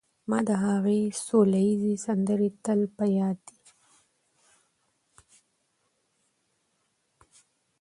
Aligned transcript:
ما 0.29 0.39
د 0.49 0.49
هغې 0.65 1.01
سوله 1.25 1.59
ییزې 1.67 1.93
سندرې 2.05 2.49
تل 2.63 2.79
په 2.97 3.05
یاد 3.17 3.37
دي 3.47 3.59